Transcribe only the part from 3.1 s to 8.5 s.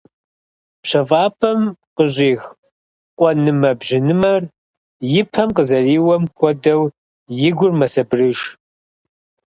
къуэнымэ-бжьынымэр и пэм къызэриуэм хуэдэу, и гур мэсабырыж.